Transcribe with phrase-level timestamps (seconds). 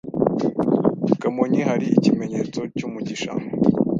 [1.21, 3.31] Kamonyi hari ikimenyetso cy’umugisha